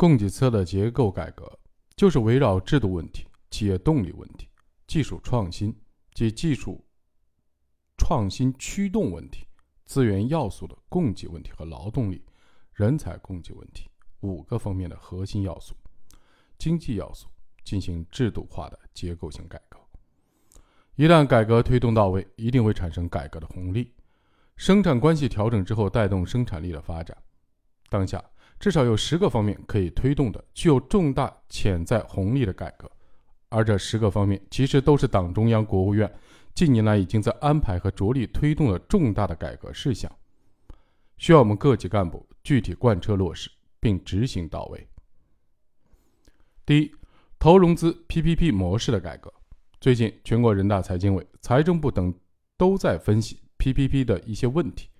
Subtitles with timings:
[0.00, 1.58] 供给侧的结构改革，
[1.94, 4.48] 就是围绕制度问题、企业动力问题、
[4.86, 5.78] 技术创新
[6.14, 6.82] 及技术
[7.98, 9.46] 创新驱动问题、
[9.84, 12.24] 资源要素的供给问题和劳动力、
[12.72, 13.90] 人才供给问题
[14.20, 15.74] 五个方面的核心要素、
[16.56, 17.28] 经济要素
[17.62, 19.78] 进行制度化的结构性改革。
[20.94, 23.92] 一旦改革推动到位，一定会产生改革的红利。
[24.56, 27.14] 生产关系调整之后，带动生产力的发展。
[27.90, 28.24] 当下。
[28.60, 32.88] 至少有十个方面可以推动的具有重大潜在红利的改革，
[33.48, 36.12] 而这十个方面其实都是党中央、国务院
[36.54, 40.14] 近年来已经在安排和着力推动的重大的改革事项，
[41.16, 43.50] 需要我们各级干部具体贯彻落实
[43.80, 44.86] 并执行到位。
[46.66, 46.92] 第一，
[47.38, 49.32] 投融资 PPP 模式的改革。
[49.80, 52.14] 最近，全国人大财经委、财政部等
[52.58, 54.90] 都在分析 PPP 的一些问题，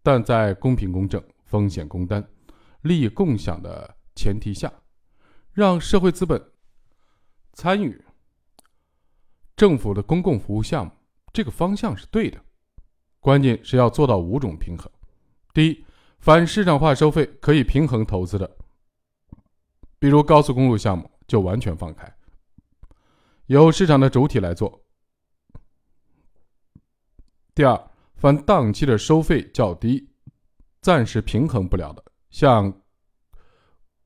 [0.00, 2.24] 但在公平公正、风险公担。
[2.84, 4.70] 利益共享的前提下，
[5.52, 6.52] 让社会资本
[7.54, 8.04] 参与
[9.56, 10.92] 政府的公共服务项目，
[11.32, 12.38] 这个方向是对的。
[13.20, 14.92] 关键是要做到五种平衡：
[15.54, 15.86] 第一，
[16.18, 18.54] 反市场化收费可以平衡投资的，
[19.98, 22.14] 比如高速公路项目就完全放开，
[23.46, 24.68] 由市场的主体来做；
[27.54, 30.10] 第二，反档期的收费较低，
[30.82, 32.04] 暂时平衡不了的。
[32.34, 32.72] 像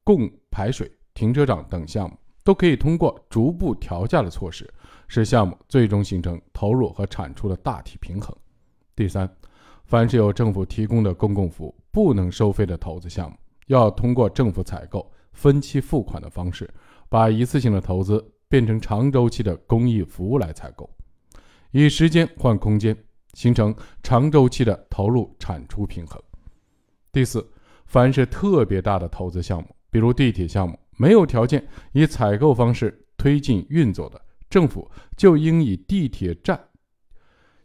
[0.05, 4.71] 供排水、停车场等项目，都可以通过逐步调价的措施，
[5.07, 8.37] 使项目最终形成投入和产出的大体平衡。
[8.95, 9.27] 第三，
[9.87, 13.37] 凡是有政府提供的公共服务不能收费的投资项目，
[13.69, 16.71] 要通过政府采购、分期付款的方式，
[17.09, 20.91] 把一次性的投资变成长周期的公益服务来采购，
[21.71, 22.95] 以时间换空间，
[23.33, 26.23] 形成长周期的投入产出平衡。
[27.11, 27.43] 第四。
[27.89, 36.63] 凡是特别大的投资项目，比如地铁项目，没有条件以采购方式推进运作的，政府就应以地铁站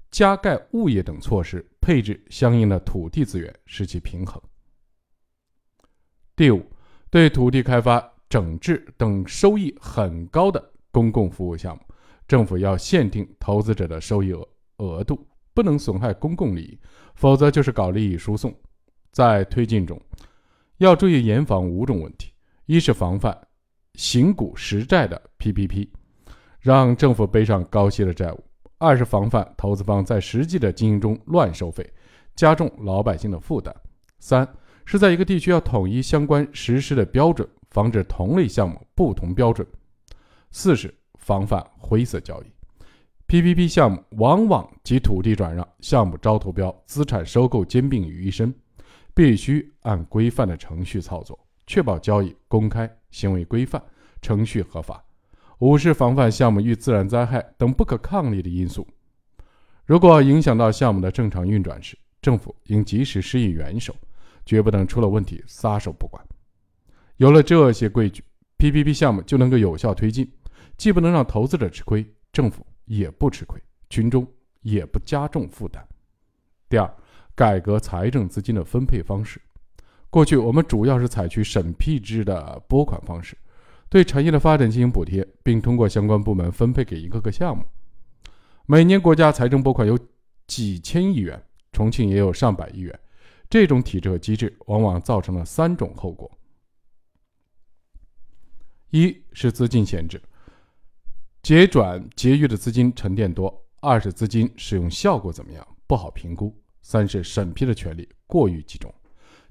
[0.10, 4.42] 加盖物业等措施，配置相应的土地资源，使其平衡。
[6.38, 6.66] 第五，
[7.10, 11.82] 对土地开发、整治等收益很高的公共服务项目，
[12.28, 16.80] 政府要限定投资者的收益额额度，不能损害公共利益，
[17.16, 18.58] 否则就是搞利益输送。
[19.14, 20.02] 在推进中，
[20.78, 22.34] 要注意严防五种问题：
[22.66, 23.38] 一是防范
[23.94, 25.88] 行股实债的 PPP，
[26.60, 28.44] 让政府背上高息的债务；
[28.80, 31.88] 二是防范投资方在实际的经营中乱收费，
[32.36, 33.72] 加重老百姓的负担；
[34.18, 34.48] 三
[34.84, 39.64] 是在一个地区要统一相关实施的标准，防止同类项目不同标准；
[40.50, 42.48] 四是防范灰色交易。
[43.28, 48.52] PPP 项目往往集土地转让、项目招投标、资产收购兼并于一身。
[49.16, 53.82] 必须按规范的程序操作，确保交易公开、行为规范、
[54.22, 55.04] 程序合法。
[55.60, 58.88] 五是防范项目遇自然灾害等不可抗力的因素，
[59.86, 63.96] 如果影响到项目的正常运转时，政府应及时施以援手，
[64.46, 66.26] 绝不能出了问题撒手不管。
[67.18, 68.24] 有了这些规矩
[68.58, 70.30] ，PPP 项目就能够有效推进，
[70.76, 74.28] 既不能让投资者吃亏，政府也不吃亏，群众
[74.62, 75.88] 也不加重负担。
[76.68, 76.94] 第二。
[77.36, 79.42] 改革财政资金的分配方式。
[80.10, 83.36] 过去我们主要是采取审批制的拨款方式，
[83.90, 87.64] 对产业的发展进行补贴，并通过相关部门分配给一个个项目。
[88.66, 89.98] 每年国家财政拨款有
[90.46, 93.00] 几千亿元，重庆也有上百亿元。
[93.50, 96.32] 这种体制和机制往往造成了三种后果：
[98.92, 100.22] 一是资金闲置，
[101.42, 103.48] 结转结余的资金沉淀多；
[103.80, 106.56] 二是资金使用效果怎么样，不好评估。
[106.84, 108.94] 三是审批的权力过于集中，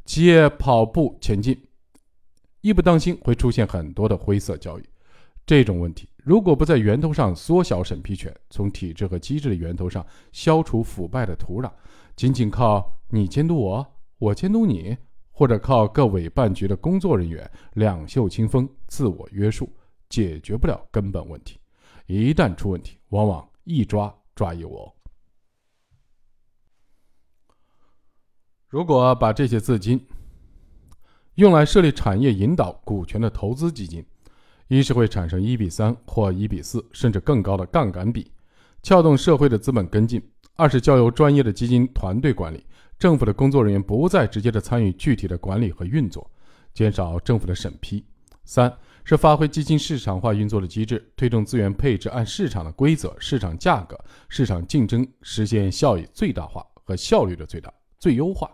[0.05, 1.61] 企业跑步前进，
[2.61, 4.83] 一不当心会出现很多的灰色交易。
[5.45, 11.69] 这种问题如果不在源头上缩小审批权，从体制和机制的源头上消除腐败的土壤，
[12.15, 13.85] 仅仅靠你监督我，
[14.19, 14.97] 我监督你，
[15.33, 19.69] 或者靠各委办局的工作人员两袖清风、自我约束，
[20.09, 21.59] 解决不了根本问题。
[22.07, 24.95] 一旦出问题，往往一抓抓一窝。
[28.73, 30.03] 如果把这些资金
[31.35, 34.03] 用来设立产业引导股权的投资基金，
[34.67, 38.33] 一是会产生一比三或一比四甚至更高的杠杆比，
[38.83, 40.19] 撬动社会的资本跟进；
[40.57, 42.65] 二是交由专业的基金团队管理，
[42.99, 46.31] 政府的工作人员不再直接的参与具体的管理和运作，
[46.73, 48.03] 减少政府的审批；
[48.47, 58.51] 三是发挥基金市场化运作的机制，推动资源配置按市场的规则、市场价格、市场竞争，实现效益最大化和效率的最大最优化。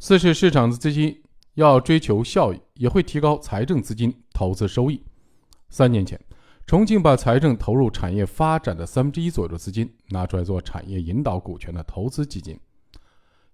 [0.00, 1.20] 四是市场的资金
[1.54, 5.02] 要追求效益，也会提高财政资金投资收益。
[5.68, 6.18] 三年前，
[6.66, 12.58] 重庆把财政投入产业发展的三分之一左右的资金拿出来做产业引导股权的投资基金，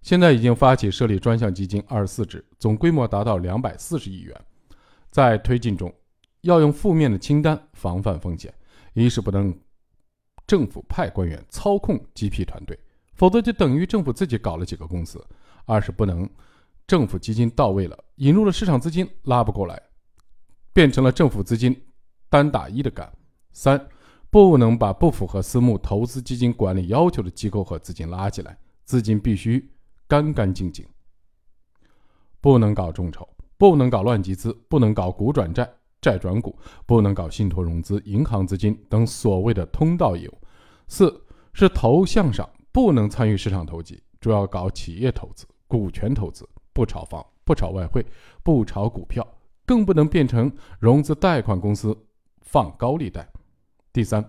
[0.03, 4.39] 现在已经发起设立专项基金二十四支，总规模达到两百四十亿元。
[5.09, 5.91] 在推进中，
[6.41, 8.53] 要用负面的清单防范风险：
[8.93, 9.57] 一是不能
[10.45, 12.77] 政府派官员操控 GP 团队，
[13.15, 15.19] 否则就等于政府自己搞了几个公司；
[15.65, 16.29] 二是不能
[16.87, 19.81] 政府基金到位了，引入了市场资金拉不过来，
[20.73, 21.75] 变成了政府资金。
[22.27, 23.09] 单打一的干，
[23.53, 23.87] 三
[24.29, 29.71] 不能把不符合私募投资基金管理要求的机构和资金拉进来，资金必须
[30.05, 30.85] 干干净净。
[32.41, 33.25] 不能搞众筹，
[33.57, 35.71] 不能搞乱集资，不能搞股转债、
[36.01, 40.37] 债转股，不能搞信托融资、银行资金等所谓的通道业务。
[40.89, 48.05] 四是投向上，不能参与市场投机，主要搞企业投资、股权投资，不炒房，不炒外汇，
[48.43, 49.25] 不炒股票，
[49.65, 51.97] 更不能变成融资贷款公司。
[52.47, 53.27] 放高利贷。
[53.91, 54.23] 第三，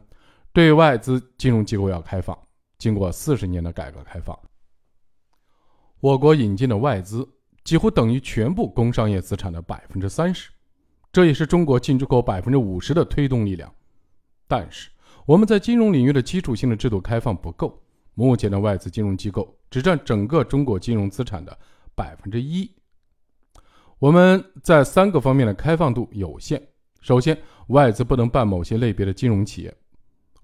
[0.50, 2.36] 对外资金融机构要开放。
[2.78, 4.36] 经过四十年的改革开放，
[6.00, 7.28] 我国引进的外资
[7.62, 10.50] 几乎等于全部工商业资产的百分之三十，
[11.12, 13.72] 这也是中国进出口百分之五十的推动力量。
[14.48, 14.90] 但是，
[15.24, 17.80] 我们在金融领域的基础性的制度开放不够，
[18.14, 21.54] 目前的外资金融机构只占整个中国金融资产的
[21.94, 22.66] 百分之一。
[23.98, 26.66] 我们在三个方面的开放度有限。
[27.02, 29.76] 首先，外资不能办某些类别的金融企业，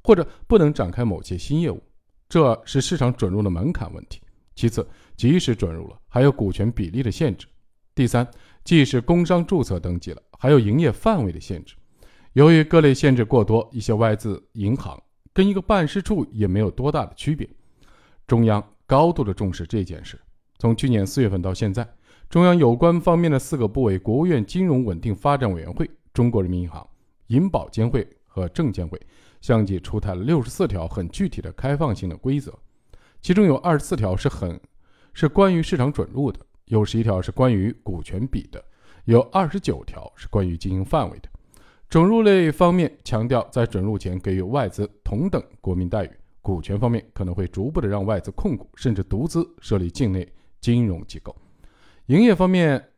[0.05, 1.83] 或者不能展开某些新业务，
[2.29, 4.21] 这是市场准入的门槛问题。
[4.55, 4.87] 其次，
[5.17, 7.47] 即使准入了，还有股权比例的限制。
[7.95, 8.31] 第三，
[8.65, 11.75] 即使工商注册登记了，还有营业范围的限制。
[12.35, 15.03] 由于各类限制过多，一些外资银行
[15.33, 17.49] 跟一个办事处也没有多大的区别。
[18.27, 20.19] 中央高度的重视这件事。
[20.59, 21.87] 从去年四月份到现在，
[22.29, 25.91] 中央有关方面的四个部委——国务院金融稳定发展委员会。
[26.15, 26.87] 中国人民银行、
[27.29, 29.01] 银保监会和证监会
[29.41, 32.53] 相继出台了六十四条很具体的开放性的规则，
[33.23, 34.61] 其中有二十四条是很
[35.15, 38.63] 是关于市场准入的，有十一条是关于股权比的，
[39.07, 41.31] 有二十九条是关于经营范围的。
[41.89, 46.11] 准入类方面强调，在准入前给予外资同等国民待遇；
[46.43, 50.31] 股权方面可能会逐步的让外资控股甚至独资设立境内
[50.61, 51.35] 金融机构；
[52.09, 52.89] 营业方面。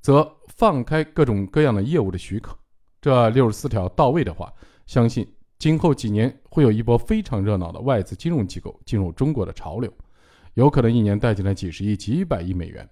[0.00, 2.56] 则放开各种各样的业务的许可，
[3.00, 4.50] 这六十四条到位的话，
[4.86, 5.26] 相信
[5.58, 9.92] 今后几年会有一波非常热闹的外资金融机构进入中国的潮流，
[10.54, 12.88] 有可能一年带进来几十亿、几百亿美元，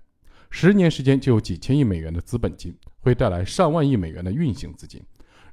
[0.50, 5.00] 十年时间就有几千亿美元的资本金，会带来上万亿美元的运行资金。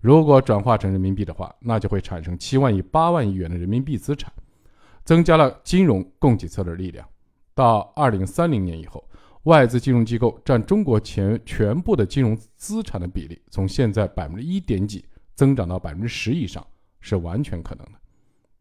[0.02, 4.34] 如果转化成人民币的话，那就会产生七万亿、八万亿元的人民币资产，
[5.04, 7.08] 增加了金融供给侧的力量。
[7.54, 9.04] 到二零三零年以后。
[9.44, 15.04] 外资金融机构占中国全全部的金融资产的比例，从现在百分之一点几
[15.36, 16.66] 增长到百分之十以上，
[17.02, 17.92] 是完全可能的。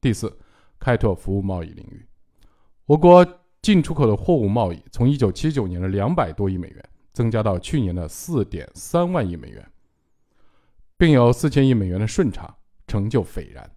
[0.01, 0.37] 第四，
[0.81, 2.05] 开拓服务贸易领域。
[2.85, 3.25] 我国
[3.61, 9.65] 进出口的货物贸易从一九七九年的两百多亿美元，增加到去年的四点三万亿美元，
[10.99, 12.53] 并有四千亿美元的顺差，
[12.89, 13.71] 成就斐然。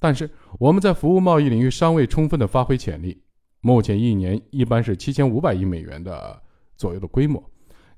[0.00, 3.22] 但是我们在服务贸易领域尚未充分的发挥潜力。
[3.60, 6.40] 目前一年一般是七千五百亿美元的
[6.76, 7.42] 左右的规模，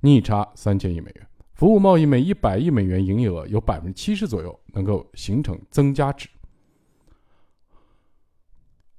[0.00, 1.26] 逆差三千亿美元。
[1.52, 6.26] 服务贸易每一百亿美元营业额有百分之七十左右能够形成增加值，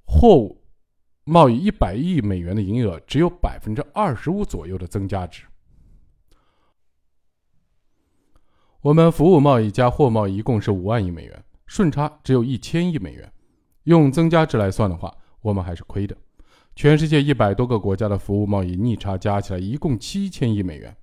[0.04, 0.62] 货物
[1.24, 5.42] 贸易一百亿美元的营业额只有百分之二十五左右的增加值。
[8.82, 13.32] 我们服务贸易加货贸易一共是五万亿美元，顺差只有一千亿美元，
[13.84, 15.10] 用增加值来算的话，
[15.40, 16.14] 我们还是亏的。
[16.76, 20.94] 全世界一百多个国家的服务贸易逆差加起来一共七千亿美元，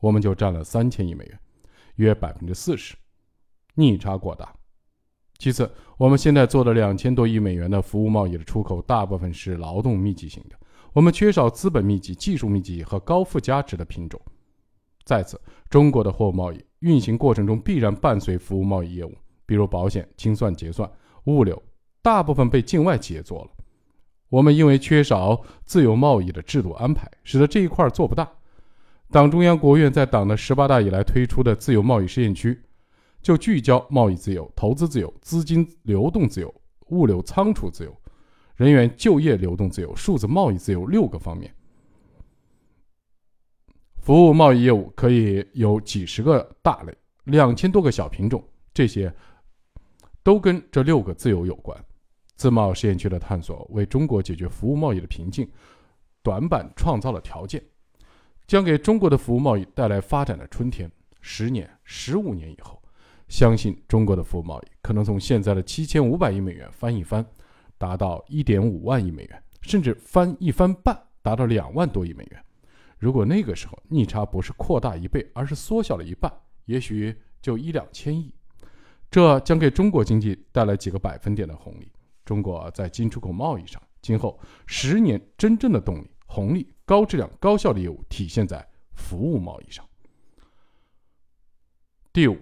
[0.00, 1.40] 我们就占了三千亿美元，
[1.94, 2.94] 约百分之四十，
[3.76, 4.54] 逆差过大。
[5.38, 10.56] 其次，我们现在做的两千多亿美元的服务贸易的出口，大部分是劳动密集型的，
[10.92, 14.20] 我们缺少资本密集、技术密集和高附加值的品种。
[15.06, 19.14] 再次，中国的货物贸易运行过程中必然伴随服务贸易业务，
[19.48, 20.88] 比如保险、清算、结算、
[21.24, 21.60] 物流，
[22.02, 23.50] 大部分被境外企业做了。
[24.28, 28.30] 我们因为缺少自由贸易的制度安排，使得这一块做不大。
[29.10, 32.60] 党中央、国务院在党的十八大以来推出的自由贸易试验区，
[33.22, 36.54] 就聚焦贸易自由、投资自由、资金流动自由、
[36.90, 37.96] 物流仓储自由、
[38.54, 41.50] 人员就业流动自由、数字贸易自由六个方面。
[43.96, 48.42] 服务贸易业务可以有几十个大类，两千多个小品种，
[48.74, 49.10] 这些
[50.28, 51.74] 都跟这六个自由有关。
[52.36, 55.48] 自贸试验区的探索，为中国解决服务贸易的瓶颈
[56.22, 57.64] 短板创造了条件。
[58.46, 60.90] 将给中国的服务贸易带来发展的春天。
[61.22, 62.78] 十年、十五年以后，
[63.26, 67.24] 相信中国的服务贸易可能从现在的七千五百亿美元翻一番，
[67.78, 72.44] 达到一点五万亿美元，甚至翻一番半，达到两万多亿美元。
[72.98, 76.30] 如果那个时候逆差不是扩大一倍，而是缩小了一半，
[76.66, 78.30] 也许就一两千亿，
[79.10, 81.90] 这将给中国经济带来几个百分点的红利。
[82.24, 89.82] 中国在进出口贸易上，今后十年真正的动力、红利、高质量、高效的业务体现在服务贸易上。
[92.12, 92.36] 第五，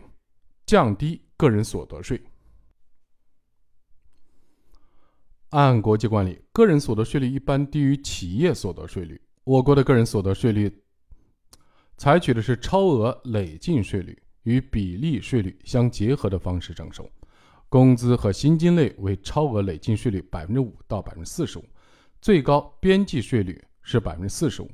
[0.64, 2.20] 降低个人所得税。
[5.50, 9.20] 按国际惯例，个人所得税率一般低于企业所得税率。
[9.44, 10.82] 我国的个人所得税率
[11.96, 17.10] 采取的是超额累进税率与比例税率相结合的方式征收，
[17.68, 21.64] 工资和薪金类为超额累进税率百分之五到百分之四十五，
[22.22, 24.70] 最高边际税率是百分之四十五。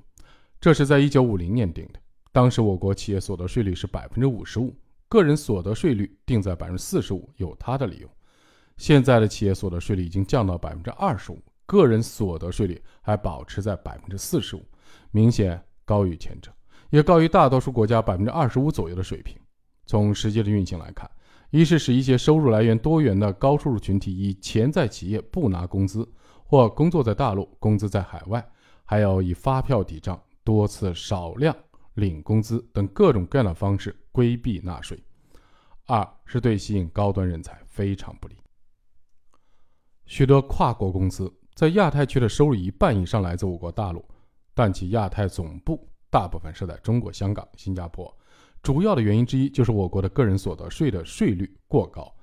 [0.61, 1.99] 这是在一九五零年定的，
[2.33, 4.77] 当时我国企业所得税率是百分之五十五，
[5.09, 8.11] 个人所得税率定在百分之四十五有它的理由。
[8.77, 11.43] 现在的企业所得税率已经降到百分之二十五。
[11.65, 14.63] 个人所得税率还保持在百分之四十五，
[15.13, 16.53] 明显高于前者，
[16.91, 19.35] 也高于大多数国家百分之二十五左右的水平。
[19.87, 21.11] 从实际的运行来看，
[21.51, 26.09] 一是使一些收入来源多元的高收入群体以潜在企业不拿工资，
[26.45, 28.47] 或工作在大陆，工资在海外，
[28.85, 31.55] 还有以发票抵账、多次少量
[31.95, 34.97] 领工资等各种各样的方式规避纳税；
[35.87, 38.37] 二是对吸引高端人才非常不利，
[40.07, 41.33] 许多跨国公司。
[41.55, 44.03] 在亚太区的收入一半以上来自我国大陆，
[44.55, 48.11] 但其亚太总部大部分设在中国香港、新加坡。
[48.63, 52.15] 主要的原因之一就是我国的个人所得税的税率过高。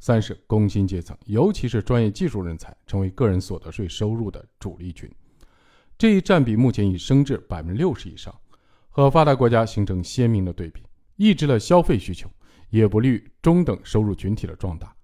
[0.00, 5.10] 三是工薪阶层，尤其是专业技术人才，成为个人所得税收入的主力军。
[5.96, 8.34] 这一占比目前已升至百分之六十以上，
[8.90, 10.82] 和发达国家形成鲜明的对比，
[11.16, 12.28] 抑制了消费需求，
[12.68, 14.94] 也不利于中等收入群体的壮大。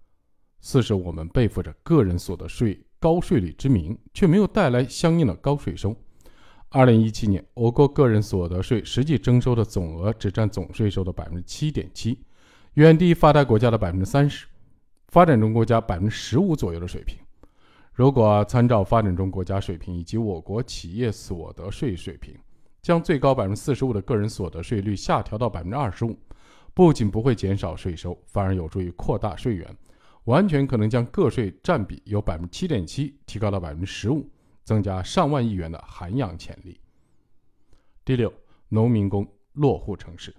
[0.60, 2.78] 四是我们背负着个人所得税。
[2.98, 5.96] 高税率之名，却没有带来相应的高税收。
[6.72, 12.16] 二零一七年，我国个人所得税实际征收的总额只占总税收的百分之七点七，
[12.74, 14.46] 远低于发达国家的百分之三十，
[15.08, 17.18] 发展中国家百分之十五左右的水平。
[17.92, 22.36] 如果参照发展中国家水平以及我国企业所得税水平，
[22.80, 26.16] 将最高百分之四十五的个人所得税率下调到百分之二十五，
[26.72, 29.76] 不仅不会减少税收，反而有助于扩大税源。
[30.26, 34.24] 完全可能将个税占比由百分之七点七提高到百分之十五，
[34.70, 36.78] 增加上万亿元的涵养潜力。
[38.04, 38.32] 第六，
[38.68, 40.32] 农民工落户城市。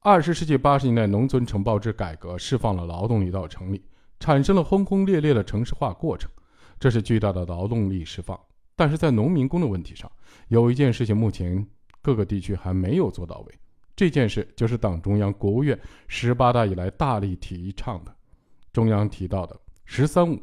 [0.00, 3.82] 二十世纪八十年代农村承包制改革释放了劳动力到城里，
[4.20, 6.30] 产生了轰轰烈烈的城市化过程，
[6.78, 8.38] 这是巨大的劳动力释放。
[8.76, 10.12] 但是在农民工的问题上，
[10.48, 11.66] 有一件事情目前
[12.02, 13.58] 各个地区还没有做到位，
[13.96, 18.14] 这件事就是党中央、国务院十八大以来大力提倡的。
[18.70, 20.38] 中央提到的“十三五”，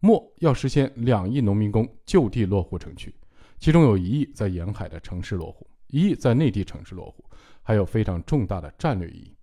[0.00, 3.14] 末要实现两亿农民工就地落户城区，
[3.58, 7.24] 其中有一亿在沿海的城市落户，一亿在内地城市落户，
[7.62, 9.34] 还有非常重大的战略意义。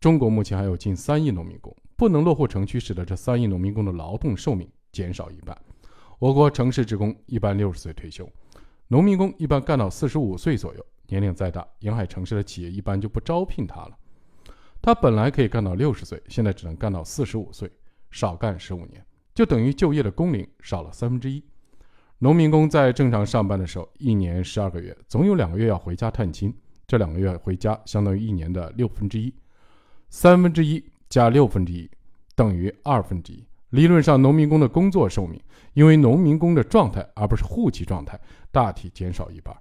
[0.00, 5.56] 中国目前还有近三亿农民工不能落户城区，使得这三亿农民工的劳动寿命减少一半。
[6.18, 8.28] 我国城市职工一般六十岁退休，
[8.88, 13.98] 农民工一般干到四十五岁左右，年龄再大，沿海城市的企业一般就不招聘他了。
[14.80, 17.70] 他本来可以干到六十岁，现在只能干到四十五岁，
[18.10, 21.42] 少干十五年，就等于就业的工龄少了三分之一。
[22.18, 26.54] 农民工在正常上班的时候，一年十二个月，总有两个月要回家探亲，
[26.86, 29.34] 这两个月回家相当于一年的六分之一，
[30.08, 31.90] 三分之一加六分之一
[32.36, 33.44] 等于二分之一。
[33.70, 35.40] 理论上，农民工的工作寿命
[35.72, 38.20] 因为农民工的状态而不是户籍状态，
[38.50, 39.56] 大体减少一半。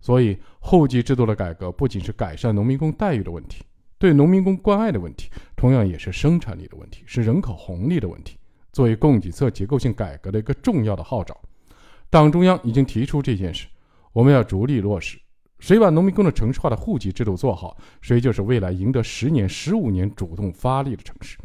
[0.00, 3.64] 所以，户籍制度的改革不仅是改善农民工待遇的问题。
[3.98, 8.37] 对农民工关爱的问题，同样也是生产力的问题，是人口红利的问题。
[8.78, 11.36] 作为供给侧结构性改革的一个重要的号召，
[12.08, 13.66] 党中央已经提出这件事，
[14.12, 15.18] 我们要着力落实。
[15.58, 21.36] 谁把农民工的城市化的户籍制度做好，谁就是未来赢得十年、十五年主动发力的城市。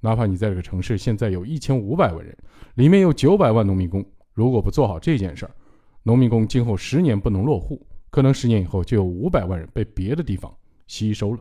[0.00, 2.34] 哪怕你在这个城市现在有一千五百万人，
[2.76, 4.02] 里面有九百万农民工，
[4.32, 5.52] 如果不做好这件事儿，
[6.04, 10.50] 农民工今后十年不能落户，可能十年以后就有五百万人被别的地方
[10.86, 11.40] 吸收了。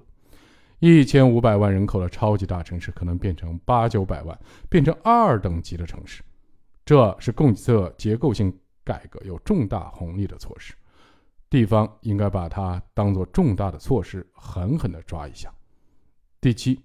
[0.80, 6.24] 一千五百万人口的超级大城市可能变成八九百万，变成二等级的城市，
[6.86, 10.76] 这是供给侧结构性改革有重大红利的措施，
[11.50, 15.52] 地方应该把它当做重大的措施，狠狠地抓一下。
[16.40, 16.80] 第七，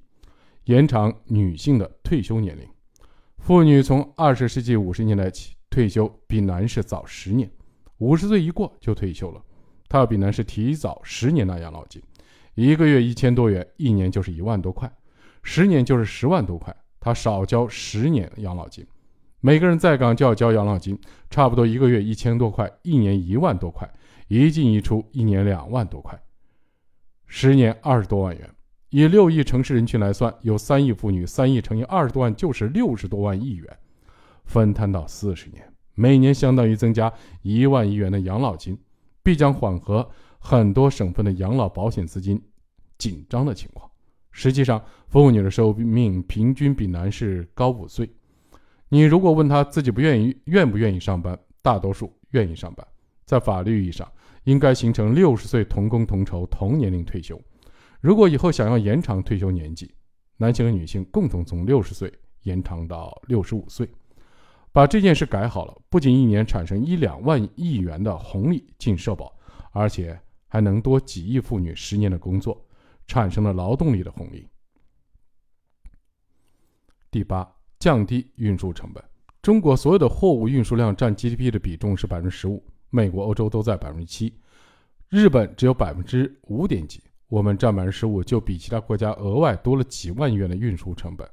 [0.65, 2.67] 延长女性的退休年龄，
[3.37, 7.51] 妇女从二十世纪五十年代起退休比男士早十年，
[7.99, 9.45] 五十岁一过就退休了。
[9.87, 12.03] 她要比男士提早十年拿养老金，
[12.55, 14.91] 一个月一千多元，一年就是一万多块，
[15.43, 16.75] 十年就是十万多块。
[17.01, 18.87] 他少交十年养老金，
[19.41, 20.97] 每个人在岗就要交养老金，
[21.31, 23.93] 差不多一个月一千多块，一年一万多块，
[24.29, 26.17] 一进一出，一年两万多块，
[27.27, 28.49] 十年二十多万元。
[28.91, 33.67] 以六亿城市人群来算，有三亿妇女，三亿乘以二十多万就是六十多万亿元，
[34.45, 38.79] 分摊到四十年，每年相当于增加一万亿元的养老金，
[39.25, 40.09] 必将缓和
[40.43, 42.43] 很多省份的养老保险资金
[42.99, 43.89] 紧张的情况。
[44.33, 48.11] 实际上，妇女的寿命平均比男士高五岁。
[48.89, 52.87] 你如果问她自己不愿意、愿不愿意上班，大多数愿意上班。
[53.25, 54.11] 在法律意义上，
[54.45, 57.41] 应该形成六十岁同工同酬、同年龄退休。
[58.01, 59.95] 如果以后想要延长退休年纪，
[60.39, 63.89] 男性和女性共同从六十岁延长到六十五岁，
[64.73, 69.33] 把这件事改好了，不仅一年产生一两万亿元的红利进社保，
[69.71, 70.19] 而且
[70.53, 72.63] 还能多几亿妇女十年的工作，
[73.07, 74.47] 产生了劳动力的红利。
[77.11, 79.03] 第八，降低运输成本。
[79.41, 84.35] 中国所有的货物运输量占 GDP 的比重是百分之十五，美国、欧洲都在百分之七，
[85.09, 87.03] 日本只有百分之五点几。
[87.29, 91.27] 我们占百分之十五，就比其他国家额外多了几万元的运输成本。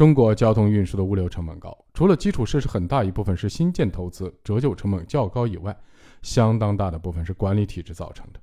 [0.00, 5.78] 中国交通运输的物流成本高，除了基础设施很大一部分是新建投资折旧成本较高以外，
[6.22, 8.40] 相当大的部分是管理体制造成的。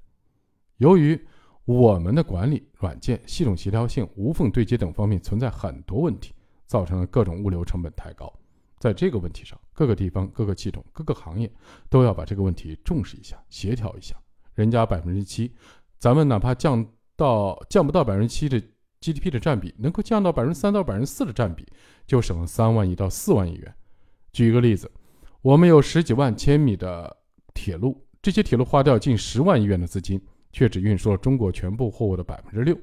[0.76, 1.20] 由于
[1.66, 6.32] 我们的管理软件、系统协调性、无缝对接等方面存在很多问题，
[6.68, 8.32] 造成了各种物流成本太高。
[8.78, 11.52] 在这个问题上，各个地方、各个系统、各个行业
[11.90, 14.16] 都要把这个问题重视一下，协调一下。
[14.54, 15.52] 人家百分之七。
[15.98, 16.86] 咱们哪怕降
[17.16, 18.62] 到降不到百分之七的
[19.00, 21.66] GDP 的占比，能够降到百分之三到百分之四的占比，
[22.06, 23.74] 就省了三万亿到四万亿元。
[24.34, 24.92] 举一个例子，
[25.42, 27.16] 我们有十几万千米的
[27.54, 32.78] 铁路，这些铁路花掉近十万亿元的资金，却只运输了中国全部货物的百分之六，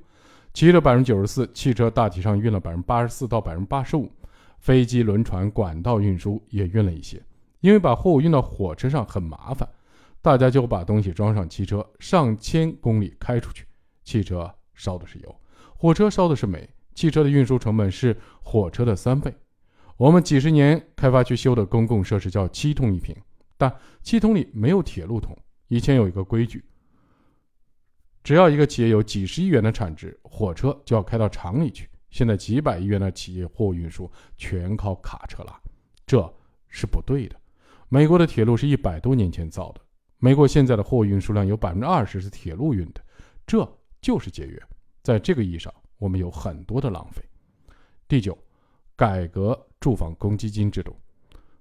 [0.53, 4.11] 其余的百分之九十四，汽车大体上运了百分之八十四到百分之八十五，
[4.59, 7.23] 飞机、轮船、管道运输也运了一些，
[7.61, 9.69] 因为把货物运到火车上很麻烦。
[10.23, 13.67] 大家就把东西装上汽车，上千公里开出去。
[14.05, 15.37] 汽车烧的是油，
[15.77, 16.69] 火车烧的是煤。
[16.95, 19.35] 汽车的运输成本是火车的三倍。
[19.97, 23.17] 我们几十年开发区修的公共设施叫七通一平，
[23.57, 25.37] 但七通里没有铁路通。
[25.67, 26.65] 以前有一个规矩，
[28.23, 31.89] 只要一个企业有几十亿元的产值，火车就要开到厂里去。
[32.11, 35.61] 现在几百亿元的企业货物运输全靠卡车拉，
[36.07, 36.33] 这
[36.69, 37.35] 是不对的。
[37.89, 39.81] 美国的铁路是一百多年前造的。
[40.19, 43.01] 美国现在的货物运输量有百分之二十是铁路运的，
[43.45, 43.69] 这
[44.01, 44.63] 就是节约。
[45.05, 47.23] 在这个意义上，我们有很多的浪费。
[48.09, 48.37] 第九，
[48.97, 50.97] 改革住房公积金制度。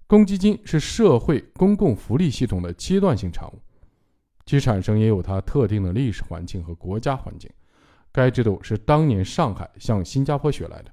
[0.07, 3.59] 公积金是社会公共福利系统的阶段性产物，
[4.45, 7.51] 其产生也有它特定的历史环境和国家环境。
[8.13, 10.91] 该制度是当年上海向新加坡学来的。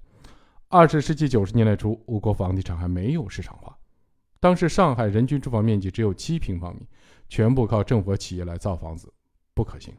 [0.69, 3.79] 二十世纪九十年代初，我国房地产还没有市场化，
[4.41, 6.85] 当时上海人均住房面积只有七平方米。
[7.29, 9.13] 全部靠政府和企业来造房子，
[9.55, 9.95] 不可行。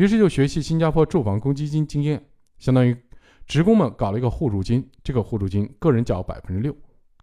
[0.00, 2.24] 于是就学习新加坡住房公积金经验，
[2.58, 2.96] 相当于
[3.46, 4.82] 职工们搞了一个互助金。
[5.04, 6.74] 这个互助金，个人缴百分之六，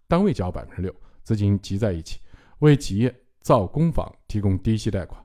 [0.06, 2.20] 单位缴百分之六，资金集在一起，
[2.60, 5.20] 为企业造公房提供低息贷款。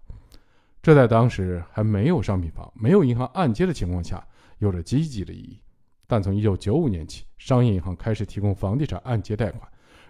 [0.81, 5.61] 这在当时还没有商品房、没有银行按揭的情况下，有着积极的意义。
[6.07, 9.61] 但从1995年起，商业银行开始提供房地产按揭贷款。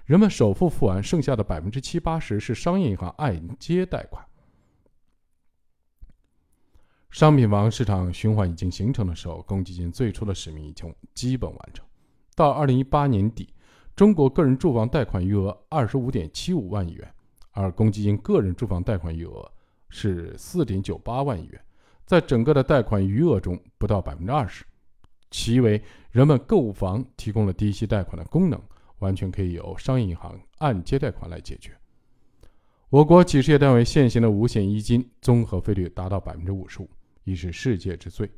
[0.06, 4.26] 人们首付付完，剩下的百分之七八十是商业银行按揭贷款。
[7.14, 11.86] 商品房市场循环已经形成的时候，公积金最初的使命已经基本完成。
[12.34, 13.54] 到二零一八年底，
[13.96, 17.14] 中国个人住房贷款余额二十五点七五万亿元，
[17.52, 19.48] 而公积金个人住房贷款余额
[19.90, 21.62] 是四点九八万亿元，
[22.04, 24.66] 在整个的贷款余额中不到百分之二十，
[25.30, 28.60] 其为人们购房提供了低息贷款的功能。
[29.00, 31.78] 完全可以由商业银行按揭贷款来解决。
[32.90, 36.90] 我国企事业单位现行的五险一金综合费率达到百分之五十五，
[37.24, 38.30] 已是世界之最。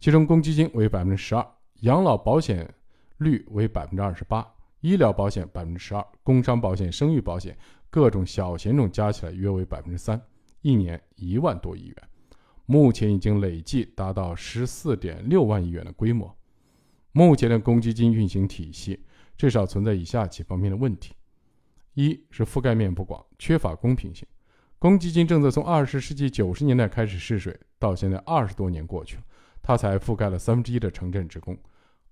[0.00, 1.46] 其中公积金为百分之十二，
[1.80, 2.72] 养老保险
[3.18, 4.46] 率为百分之二十八，
[4.80, 7.56] 医疗保险百分之十二，工伤保险、生育保险
[7.90, 10.20] 各种小险种加起来约为百分之三，
[10.62, 11.96] 一年一万多亿元。
[12.66, 16.36] 目前已经累计达到十四点六万亿元的规模。
[17.12, 19.04] 目前的公积金运行体系。
[19.38, 21.14] 至少存在以下几方面的问题：
[21.94, 24.26] 一是覆盖面不广，缺乏公平性。
[24.80, 29.22] 公积金政策从二十世纪九十年代开始试水，到现在二十多年过去了，
[29.62, 31.56] 它才覆盖了三分之一的城镇职工。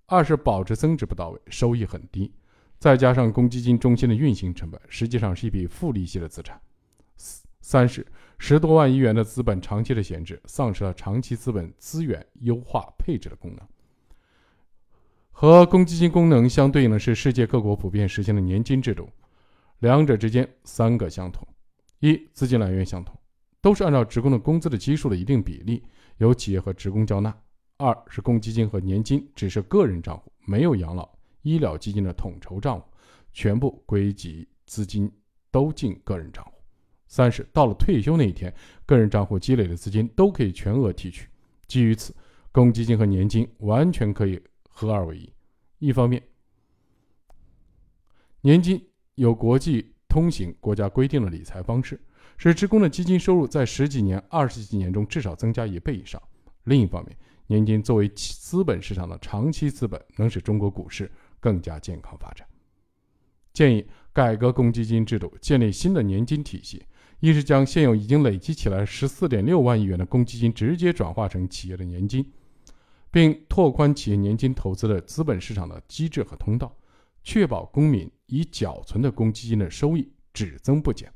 [0.07, 2.33] 二是保值增值不到位，收益很低，
[2.79, 6.61] 再加上公积金中心的运行成本实际上是一笔负利息的资产。
[7.61, 8.07] 三是
[8.39, 13.67] 十多万亿元的资本长期的闲置，丧失了长期资本资源优化配置的功能。
[15.33, 19.11] 和公积金功能相对应的是世界各国普遍实行的年金制度，
[19.81, 21.45] 两者之间三个相同：
[21.99, 23.16] 一、资金来源相同，
[23.67, 25.83] 都是按照职工的工资的基数的一定比例
[26.19, 27.33] 由企业和职工交纳；
[27.79, 31.11] 二是公积金和年金只是个人账户，没有养老、
[31.43, 32.87] 医疗基金的统筹账户，
[33.33, 35.11] 全部归集资金
[35.51, 36.53] 都进个人账户；
[37.09, 38.55] 三是到了退休那一天，
[38.87, 41.29] 个人账户积累的资金都可以全额提取。
[41.67, 42.15] 基于此，
[42.53, 44.41] 公积金和年金完全可以。
[44.69, 45.33] 合二为一，
[45.81, 46.23] 一方面，
[48.43, 48.81] 年金
[49.17, 52.01] 有国际通行、国家规定的理财方式，
[52.39, 56.21] 使职工的基金收入在十几年、二十几年中至少增加一倍以上；
[56.65, 62.47] 另一方面，年金作为资本市场的长期资本，能使中国股市更加健康发展。
[63.53, 66.83] 建议改革公积金制度，建立新的年金体系，
[67.21, 72.33] 一是将现有已经累积起来十四点六万亿元的公积金直接转化成企业的年金。
[73.09, 76.77] 并拓宽企业年金投资的资本市场的机制和通道，
[77.25, 81.11] 确保公民已缴存的公积金的收益只增不减。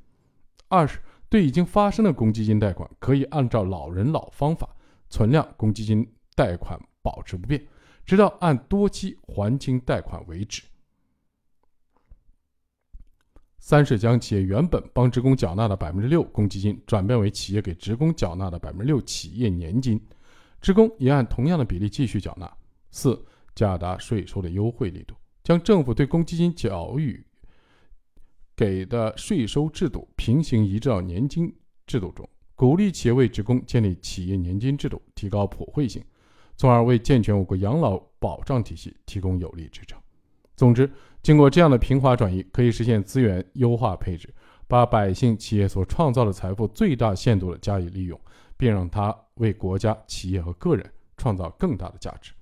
[0.69, 0.99] 二是
[1.31, 4.69] 对已经发生的公积金贷款，可以按照老人老方法
[5.09, 7.65] 存量公积金贷款保持不变，
[8.05, 10.63] 直到按多期还清贷款为止。
[13.59, 20.01] 三是将企业原本帮职工缴纳的百分之六公积金，转变为企业给职工缴纳的百分之六企业年金。
[20.61, 22.51] 职工也按同样的比例继续缴纳。
[22.91, 23.23] 四、
[23.55, 25.15] 加大税收的优惠力度，
[25.45, 27.25] 将政府对公积金缴予
[28.61, 31.51] 给的税收制度平行移到年金
[31.87, 36.05] 制度中，鼓励企业为职工建立企业年金制度，提高普惠性，
[36.59, 39.99] 从而为健全我国养老保障体系提供有力支撑。
[40.57, 40.93] 总之，
[41.23, 44.29] 经过这样的平滑转移，可以实现资源优化配置，
[44.69, 48.21] 把百姓、企业所创造的财富最大限度地加以利用。
[48.59, 50.85] 并让它为国家、企业和个人
[51.17, 52.35] 创造更大的价值。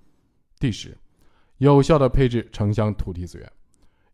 [0.59, 0.98] 第十，
[1.59, 3.52] 有效的配置城乡土地资源。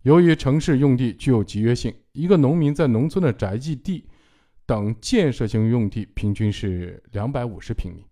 [0.05, 4.07] 由于城市用地具有集约性，一个农民在农村的宅基地
[4.67, 8.05] 等建设性用地平均是两百五十平米，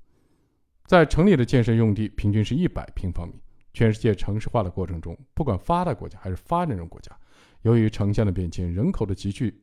[0.87, 3.35] 在城里的建设用地平均是一百平方米。
[3.75, 7.15] 全世界城市化的过程中，不管发达国家还是发展中国家，
[7.61, 9.63] 由于城乡的变迁、人口的急剧。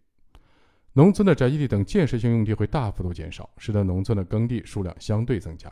[0.94, 5.72] 农村的宅基地等建设性用地会大幅度减少，使得农村的耕地数量相对增加，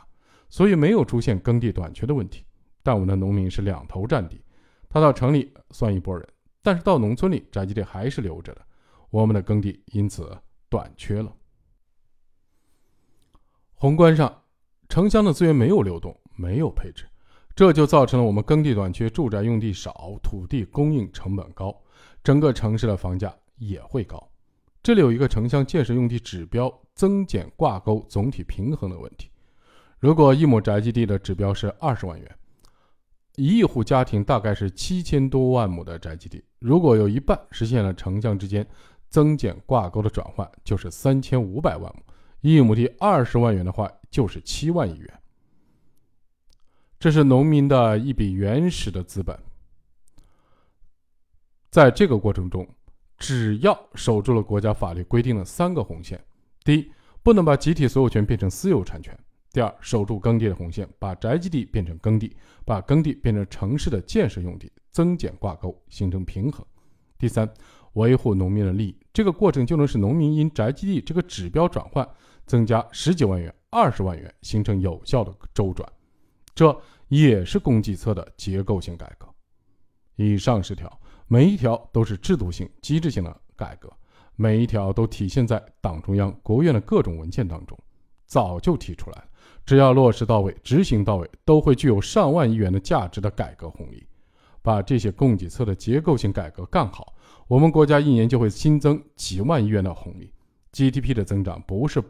[0.50, 2.43] 所以没有出现耕地短缺的问题。
[2.82, 4.41] 但我们的农民是两头占地，
[4.89, 6.28] 他到城里算一拨人，
[6.67, 8.62] 但是到农村里宅基地还是留着的，
[9.10, 11.34] 我们的耕地因此短缺了。
[13.75, 14.43] 宏观上，
[14.89, 17.06] 城乡的资源没有流动，没有配置，
[17.56, 21.73] 这就造成了我们耕地短缺、住宅用地少、土地供应成本高，
[22.21, 24.21] 整个城市的房价也会高。
[24.84, 29.32] 这里有一个城乡建设用地指标增减挂钩总体平衡的问题。
[29.99, 32.37] 如果一亩宅基地的指标是二十万元，
[33.38, 38.67] 一亿户家庭大概是七千多万亩的宅基地，如果有一半实现了城乡之间
[39.10, 42.04] 增减挂钩的转换，就是三千五百万亩。
[42.41, 45.19] 一亩地二十万元的话，就是七万亿元。
[47.00, 49.38] 这是农民的一笔原始的资本。
[51.69, 52.67] 在这个过程中，
[53.19, 56.19] 只要守住了国家法律规定的三个红线：
[56.63, 59.13] 第一，不能把集体所有权变成私有产权；
[59.58, 66.63] 第二，守住耕地的红线，把宅基地变成耕地，把耕地变成城市的建设用地，增减挂钩，形成平衡；
[67.17, 67.52] 第三，
[67.93, 68.96] 维护农民的利益。
[69.12, 72.08] 这个过程就能使农民因宅基地这个指标转换
[72.46, 75.91] 增加十几万元、二十万元，形成有效的周转。
[76.54, 79.28] 这也是供给侧的结构性改革。
[80.17, 81.02] 以上十条。
[81.26, 83.91] 每一条都是制度性、机制性的改革，
[84.36, 87.76] 每一条都体现在党中央、国务院的各种文件当中，
[88.28, 89.28] 早就提出来了。
[89.67, 94.08] 只要落实到位、执行到位，都会具有上万亿元的价值的改革红利。
[94.62, 97.13] 把这些供给侧的结构性改革干好，
[97.49, 100.32] 我们国家一年就会新增几万亿元的红利
[100.71, 102.01] ，GDP 的增长不是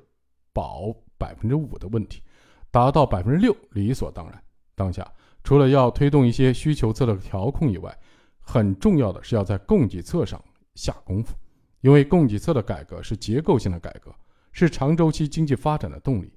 [0.54, 2.22] 保百分之五的问题，
[2.70, 4.40] 达到百分之六理所当然。
[4.76, 5.12] 当下
[5.44, 7.96] 除了要推动一些需求侧的调控以外，
[8.40, 10.40] 很重要的是要在供给侧上
[10.76, 11.36] 下功夫，
[11.82, 14.14] 因为供给侧的改革是结构性的改革，
[14.52, 16.32] 是长周期经济发展的动力。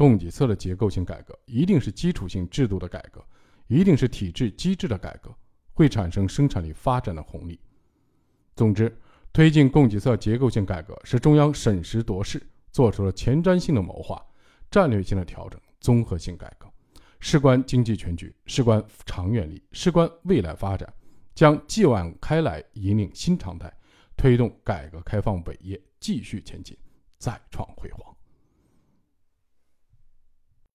[0.00, 3.22] 供给侧的结构性改革一定是基础性制度的改革，
[3.66, 5.30] 一定是体制机制的改革，
[5.74, 7.60] 会产生生产力发展的红利。
[8.56, 8.98] 总之，
[9.30, 14.24] 推进供给侧结构性改革是中央审时度势，做出了前瞻性的谋划、
[14.70, 16.66] 战略性的调整、综合性改革，
[17.18, 20.90] 事关经济全局，事关长远利，事关未来发展。
[21.34, 23.70] 将继往开来，引领新常态，
[24.16, 26.74] 推动改革开放伟业继续前进，
[27.18, 28.16] 再创辉煌。